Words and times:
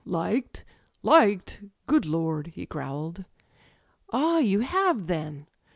''Ukedâ€" 0.07 0.63
liked? 1.03 1.61
Good 1.85 2.07
Lord!" 2.07 2.47
he 2.55 2.65
growled. 2.65 3.25
"Ah, 4.11 4.39
you 4.39 4.61
have, 4.61 5.05
then!" 5.05 5.45